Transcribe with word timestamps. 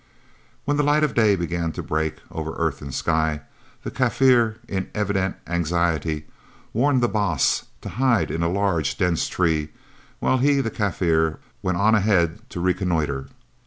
When 0.65 0.77
the 0.77 0.83
light 0.83 1.03
of 1.03 1.13
day 1.13 1.35
began 1.35 1.71
to 1.73 1.83
break 1.83 2.15
over 2.31 2.55
earth 2.57 2.81
and 2.81 2.91
sky, 2.91 3.41
the 3.83 3.91
Kaffir, 3.91 4.55
in 4.67 4.89
evident 4.95 5.35
anxiety, 5.45 6.25
warned 6.73 7.03
the 7.03 7.07
Baas 7.07 7.65
to 7.81 7.89
hide 7.89 8.31
in 8.31 8.41
a 8.41 8.49
large 8.49 8.97
dense 8.97 9.27
tree 9.27 9.69
while 10.17 10.39
he, 10.39 10.59
the 10.59 10.71
Kaffir, 10.71 11.37
went 11.61 11.77
on 11.77 11.93
ahead 11.93 12.39
to 12.49 12.59
reconnoitre. 12.59 13.27